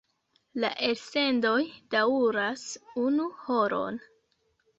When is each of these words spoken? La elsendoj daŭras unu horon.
La 0.61 0.69
elsendoj 0.87 1.59
daŭras 1.97 2.65
unu 3.03 3.29
horon. 3.45 4.01